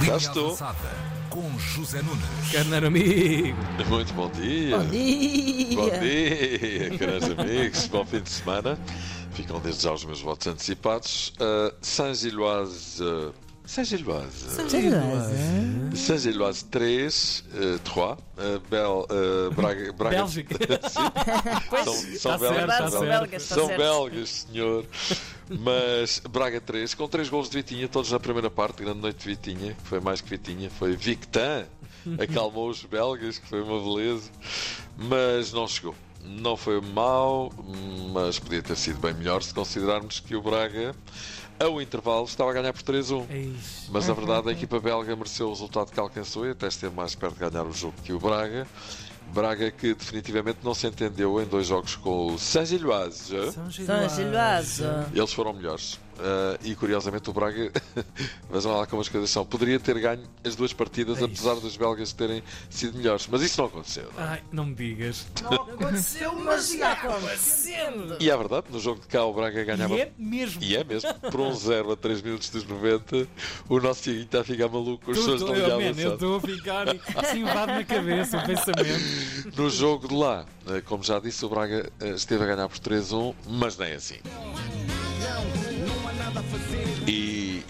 [0.00, 0.46] Linha estou.
[0.46, 2.24] avançada com José Nunes.
[2.52, 3.58] Carneiro amigo.
[3.88, 4.78] Muito bom dia.
[4.78, 5.76] Bom dia!
[5.76, 7.86] Bom dia, caros amigos.
[7.88, 8.78] Bom fim de semana.
[9.32, 11.32] Ficam desde já os meus votos antecipados.
[11.40, 13.02] Uh, Saint-Gilloise.
[13.02, 14.46] Uh, Saint-Gilloise.
[15.94, 17.96] Saint-Gilloise 3, uh, 3.
[18.36, 20.16] Uh, Bel, uh, Braga, Braga.
[20.16, 20.54] Bélgica.
[20.88, 24.86] Sim, são, são Tá belgas, certo, são belgas, São belgas, senhor.
[25.48, 28.82] Mas Braga 3, com 3 gols de Vitinha, todos na primeira parte.
[28.82, 31.66] Grande noite de Vitinha, que foi mais que Vitinha, foi Victan.
[32.22, 34.30] Acalmou os belgas, que foi uma beleza.
[34.96, 35.94] Mas não chegou.
[36.22, 37.52] Não foi mau,
[38.12, 40.94] mas podia ter sido bem melhor se considerarmos que o Braga,
[41.58, 43.26] ao intervalo, estava a ganhar por 3-1.
[43.30, 43.86] Eis.
[43.90, 47.14] Mas na verdade a equipa belga mereceu o resultado que alcançou e até esteve mais
[47.14, 48.66] perto de ganhar o jogo que o Braga.
[49.32, 53.34] Braga que definitivamente não se entendeu em dois jogos com o Saint-Gilloise.
[53.70, 54.82] Gilhoase.
[55.12, 55.98] Eles foram melhores.
[56.18, 57.70] Ah, e curiosamente o Braga,
[58.50, 61.24] vejam lá como as coisas são, poderia ter ganho as duas partidas, Eis.
[61.24, 63.26] apesar dos belgas terem sido melhores.
[63.30, 64.10] Mas isso não aconteceu.
[64.16, 64.28] não é?
[64.28, 65.26] Ai, não me digas.
[65.42, 68.16] Não aconteceu, mas já aconteceu.
[68.20, 69.94] E é verdade, no jogo de cá o Braga ganhava.
[69.94, 70.62] E é mesmo.
[70.62, 73.28] E é mesmo, por um 0 a 3 minutos dos 90,
[73.68, 76.36] o nosso Tiaguinho está a ficar maluco pessoas Tô- não lhe eu, man, eu estou
[76.36, 79.56] a ficar assim invade na cabeça o pensamento.
[79.56, 82.78] No jogo de lá, eh, como já disse, o Braga eh, esteve a ganhar por
[82.78, 84.16] 3-1, mas nem assim.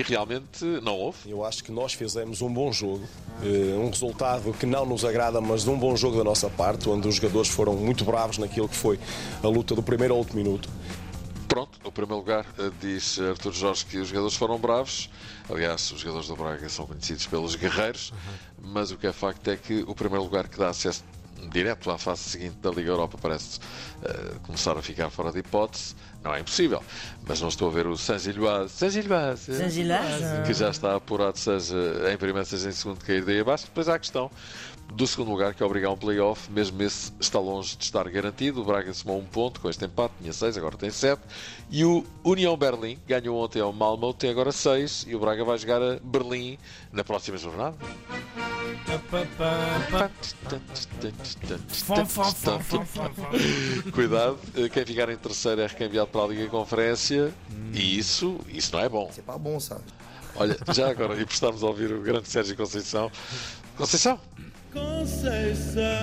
[0.00, 1.30] E, realmente não houve.
[1.30, 3.06] Eu acho que nós fizemos um bom jogo,
[3.42, 7.06] eh, um resultado que não nos agrada, mas um bom jogo da nossa parte, onde
[7.06, 8.98] os jogadores foram muito bravos naquilo que foi
[9.42, 10.70] a luta do primeiro ao último minuto.
[11.46, 15.10] Pronto, no primeiro lugar, eh, diz Artur Jorge que os jogadores foram bravos.
[15.50, 18.12] Aliás, os jogadores do Braga são conhecidos pelos guerreiros,
[18.58, 21.04] mas o que é facto é que o primeiro lugar que dá acesso
[21.48, 23.60] direto à fase seguinte da Liga Europa parece
[24.02, 25.94] eh, começar a ficar fora de hipótese.
[26.22, 26.82] Não é impossível,
[27.26, 28.74] mas não estou a ver o Saint-Gilloise.
[28.74, 29.70] Saint-Gilloise.
[29.70, 30.42] Gilhoase.
[30.46, 31.74] que já está apurado, seja
[32.12, 33.64] em primeiro, seja em segundo, cair daí abaixo.
[33.64, 34.30] Depois há a questão
[34.94, 38.60] do segundo lugar, que é obrigar um playoff, mesmo esse está longe de estar garantido.
[38.60, 41.22] O Braga somou um ponto com este empate, tinha seis, agora tem sete.
[41.70, 45.04] E o União Berlim ganhou ontem ao Malmo, tem agora seis.
[45.08, 46.58] E o Braga vai jogar a Berlim
[46.92, 47.76] na próxima jornada.
[53.92, 57.32] Cuidado, eh, quem ficar em terceiro é requenviado para a Liga Conferência.
[57.72, 59.10] E isso, isso não é bom.
[59.12, 59.80] C'est pas bon ça.
[60.36, 63.10] Olha, já agora, e prestámos a ouvir o grande Sérgio Conceição.
[63.76, 64.18] Conceição!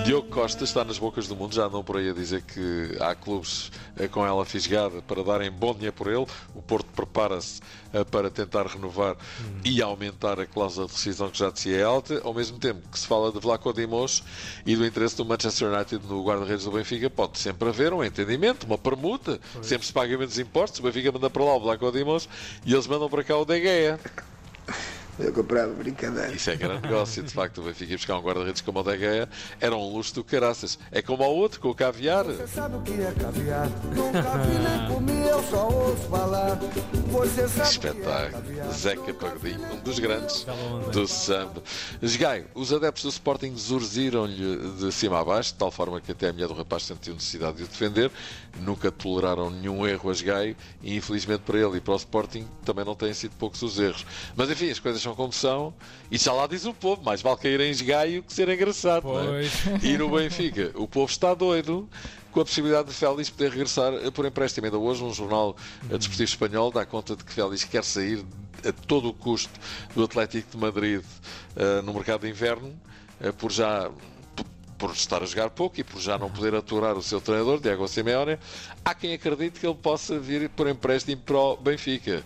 [0.04, 3.14] Diogo Costa está nas bocas do mundo, já andam por aí a dizer que há
[3.14, 3.72] clubes
[4.06, 6.26] com ela fisgada para darem bom dinheiro por ele.
[6.54, 7.60] O Porto prepara-se
[7.92, 9.16] eh, para tentar renovar
[9.64, 12.86] e aumentar a cláusula de rescisão que já de si é alta, ao mesmo tempo
[12.88, 14.22] que se fala de Vlaco Dimos
[14.66, 18.64] e do interesse do Manchester United no guarda-redes do Benfica, pode sempre haver um entendimento,
[18.64, 22.28] uma permuta, sempre se paga menos impostos, o Benfica manda para lá o Vlaco Dimos
[22.64, 23.98] e eles mandam para cá o De Gea.
[25.18, 26.32] Eu comprava brincadeira.
[26.32, 28.98] Isso é grande negócio, de facto, o Benfica ir buscar um guarda-redes como o de
[28.98, 29.28] Gea
[29.60, 30.78] era um luxo do caraças.
[30.92, 32.24] É como ao outro, com o caviar.
[32.24, 33.68] Você sabe o que é caviar?
[33.94, 36.56] Nunca vi nem comi, eu só ouço falar.
[37.10, 38.30] Você sabe o que é Espetáculo.
[38.32, 38.72] caviar?
[38.72, 40.90] Zeca Pagodinho, um dos grandes onda.
[40.90, 41.62] do samba.
[42.18, 46.28] Gai, os adeptos do Sporting zurziram-lhe de cima a baixo, de tal forma que até
[46.28, 48.10] a mulher do rapaz sentiu necessidade de o defender.
[48.60, 52.84] Nunca toleraram nenhum erro a Gai e, infelizmente, para ele e para o Sporting também
[52.84, 54.04] não têm sido poucos os erros.
[54.36, 55.74] Mas enfim, as coisas são como são
[56.10, 59.08] e já lá diz o povo: mais vale cair em esgaio que ser engraçado.
[59.18, 59.42] é?
[59.82, 61.88] E no Benfica, o povo está doido
[62.30, 64.66] com a possibilidade de Félix poder regressar por empréstimo.
[64.66, 65.56] Ainda hoje, um jornal
[65.90, 68.24] eh, desportivo espanhol dá conta de que Félix quer sair
[68.66, 69.52] a todo o custo
[69.94, 71.02] do Atlético de Madrid
[71.56, 72.78] eh, no mercado de inverno,
[73.20, 73.90] eh, por já
[74.76, 77.88] por estar a jogar pouco e por já não poder aturar o seu treinador, Diego
[77.88, 78.38] Simeone,
[78.84, 82.22] há quem acredite que ele possa vir por empréstimo para o Benfica.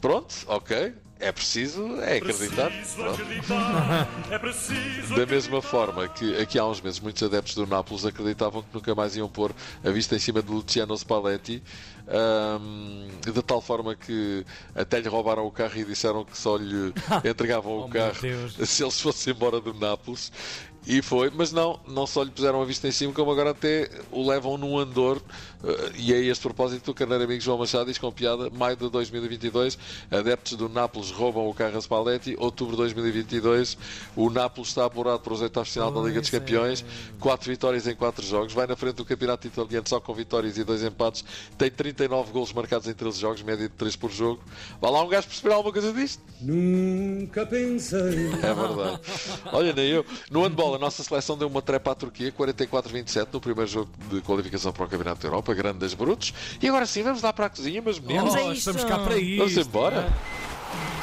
[0.00, 2.70] Pronto, ok, é preciso, é acreditar.
[2.94, 3.24] Pronto.
[5.16, 8.94] Da mesma forma que aqui há uns meses muitos adeptos do Nápoles acreditavam que nunca
[8.94, 11.62] mais iam pôr a vista em cima de Luciano Spalletti,
[12.08, 14.44] ahm, de tal forma que
[14.74, 16.92] até lhe roubaram o carro e disseram que só lhe
[17.24, 18.14] entregavam Oh, o carro
[18.64, 20.30] se eles fossem embora do Nápoles.
[20.86, 23.90] E foi, mas não, não só lhe puseram a vista em cima, como agora até
[24.12, 25.20] o levam num andor.
[25.64, 28.76] eh, E é este propósito que o carneiro amigo João Machado diz com piada: maio
[28.76, 29.76] de 2022,
[30.10, 32.36] adeptos do Nápoles roubam o carro a Spalletti.
[32.38, 33.76] Outubro de 2022,
[34.14, 36.38] o Nápoles está apurado para os oitavos de final da Liga dos é.
[36.38, 36.84] Campeões.
[37.18, 40.62] Quatro vitórias em quatro jogos, vai na frente do campeonato italiano só com vitórias e
[40.62, 41.24] dois empates.
[41.58, 44.40] Tem 39 golos marcados em 13 jogos, média de 3 por jogo.
[44.80, 46.22] Vai lá um gajo perceber alguma coisa disto?
[46.40, 48.28] Nunca pensei.
[48.42, 49.00] É verdade.
[49.52, 50.06] Olha, nem eu.
[50.30, 54.20] No handball, a nossa seleção deu uma trepa à Turquia, 44-27, no primeiro jogo de
[54.20, 56.32] qualificação para o Campeonato da Europa, grande das brutos.
[56.60, 58.34] E agora sim, vamos lá para a cozinha, meus meninos.
[58.34, 59.38] Oh, estamos cá para isso.
[59.38, 60.12] Vamos embora.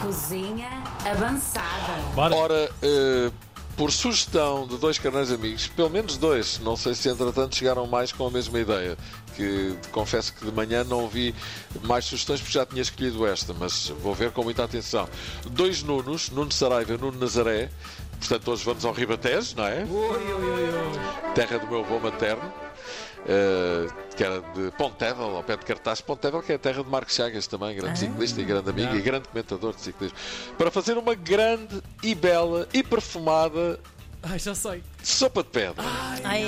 [0.01, 0.69] Cozinha
[1.05, 1.93] avançada.
[2.13, 2.35] Bora.
[2.35, 3.31] Ora, eh,
[3.75, 8.11] por sugestão de dois canais amigos, pelo menos dois, não sei se entretanto chegaram mais
[8.11, 8.97] com a mesma ideia,
[9.35, 11.33] que confesso que de manhã não vi
[11.83, 15.09] mais sugestões porque já tinha escolhido esta, mas vou ver com muita atenção.
[15.49, 17.71] Dois Nunos, Nuno Saraiva e Nuno Nazaré,
[18.27, 19.85] portanto hoje vamos ao Ribatejo, não é?
[21.35, 22.51] Terra do meu avô materno.
[23.25, 23.87] eh,
[24.17, 26.01] que era de Pontevel, ao pé de Cartaz.
[26.01, 29.01] Pontevel, que é a terra de Marcos Chagas também, grande ciclista e grande amigo e
[29.01, 30.17] grande comentador de ciclismo.
[30.57, 33.79] Para fazer uma grande e bela e perfumada
[34.21, 34.83] Ai, já sei.
[35.01, 35.83] sopa de pedra.
[36.23, 36.43] Ai,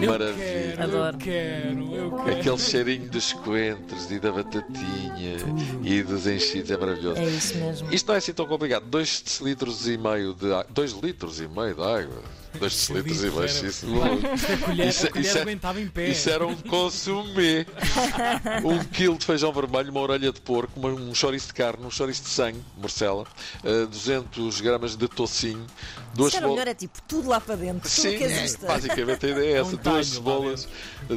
[0.00, 0.36] Eu Maravilha.
[0.36, 1.16] quero, Adoro.
[1.16, 2.38] eu quero, eu quero.
[2.40, 5.36] Aquele cheirinho dos coentros e da batatinha
[5.82, 7.20] e dos enchidos é maravilhoso.
[7.20, 7.92] é isso mesmo.
[7.92, 8.84] Isto não é assim tão complicado.
[8.86, 10.66] 2 decilitros e meio de água.
[10.70, 12.22] 2 litros e meio de água.
[12.58, 13.38] 2 decilitros e meio.
[13.42, 16.08] Era- Isso, A colher, Isso- a colher isso é- aguentava em pé.
[16.08, 17.66] Isso era um consumê.
[18.64, 22.22] um quilo de feijão vermelho, uma orelha de porco, um chouriço de carne, um chouriço
[22.22, 23.26] de sangue, morcela,
[23.64, 25.66] eh, 200 gramas de tocinho,
[26.14, 26.58] duas Se era cebolas.
[26.58, 28.64] melhor é tipo tudo lá para dentro, tudo Sim, que existe.
[28.64, 29.74] basicamente a ideia é essa.
[29.74, 30.68] Um duas cebolas,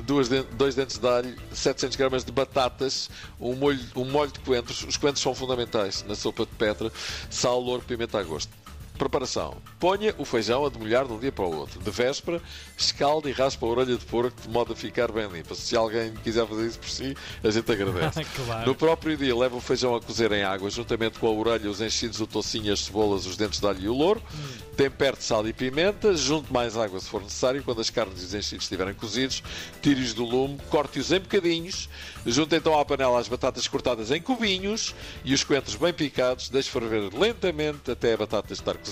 [0.03, 3.09] duas dois dentes de alho, 700 gramas de batatas,
[3.39, 4.83] um molho, um molho de coentros.
[4.83, 6.91] Os coentros são fundamentais na sopa de pedra.
[7.29, 8.51] Sal, louro, pimenta a gosto.
[9.01, 9.57] Preparação.
[9.79, 11.79] Ponha o feijão a demolhar de um dia para o outro.
[11.79, 12.39] De véspera,
[12.77, 15.55] escalde e raspa a orelha de porco de modo a ficar bem limpa.
[15.55, 18.21] Se alguém quiser fazer isso por si, a gente agradece.
[18.31, 18.67] Claro.
[18.67, 21.81] No próprio dia, leva o feijão a cozer em água, juntamente com a orelha, os
[21.81, 24.21] enchidos, o tocinho, as cebolas, os dentes de alho e o louro.
[24.77, 27.63] Tempere de sal e pimenta, junte mais água se for necessário.
[27.63, 29.43] Quando as carnes e os enchidos estiverem cozidos,
[29.81, 31.89] tire-os do lume, corte-os em bocadinhos.
[32.25, 34.95] Junte então à panela as batatas cortadas em cubinhos
[35.25, 36.49] e os coentros bem picados.
[36.49, 38.90] Deixe ferver lentamente até a batata estar cozida.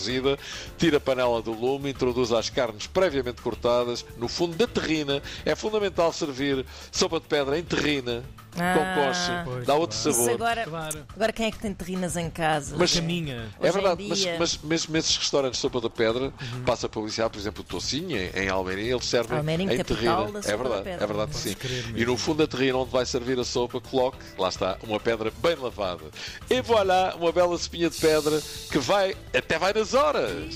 [0.78, 5.22] Tire a panela do lume, introduza as carnes previamente cortadas no fundo da terrina.
[5.46, 8.24] É fundamental servir sopa de pedra em terrina,
[8.60, 9.42] com Ah, concha.
[9.46, 10.16] pois, Dá outro claro.
[10.18, 10.34] Sabor.
[10.34, 11.06] agora, Claro.
[11.16, 12.76] agora quem é que tem terrinas em casa?
[12.78, 13.50] Mas- Caminha.
[13.60, 16.64] É Hoje em verdade, mas, mas mesmo esses restaurantes de sopa da pedra Uhum.
[16.66, 20.28] passa a publicidade, por exemplo, o Tocinho, em, Almeirim, eles servem Almeirim, em terrina.
[20.46, 21.56] É verdade, é verdade que sim.
[21.96, 25.32] E no fundo da terrina onde vai servir a sopa, coloque, lá está, uma pedra
[25.42, 26.04] bem lavada.
[26.50, 28.42] E voilà, uma bela sopinha de pedra
[28.72, 30.56] que vai, até vai nas horas.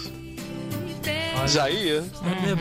[1.43, 2.03] Olha, Já ia,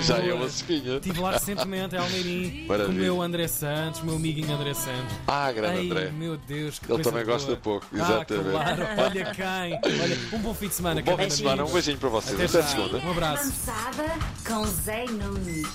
[0.02, 0.96] já ia uma sopinha.
[0.96, 5.14] Estive lá recentemente em Almeirim com o meu André Santos, meu amiguinho André Santos.
[5.29, 6.11] Ah, grande Ai, André.
[6.11, 7.37] meu Deus, que Ele coisa também boa.
[7.37, 8.50] gosta pouco, Ah, exatamente.
[8.50, 8.82] claro.
[8.99, 10.00] Olha quem.
[10.02, 11.02] Olha, um bom fim de semana.
[11.02, 12.34] Bom fim de semana, um beijinho para vocês.
[12.40, 12.99] Até Até segunda.
[12.99, 13.43] Um abraço.
[13.69, 14.05] Avançada
[14.46, 15.67] com Zé Nunes.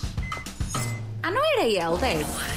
[1.23, 2.56] Ah, não era ele, Débora?